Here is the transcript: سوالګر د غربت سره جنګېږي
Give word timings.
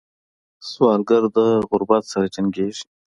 سوالګر 0.69 1.23
د 1.35 1.37
غربت 1.69 2.03
سره 2.11 2.25
جنګېږي 2.35 2.83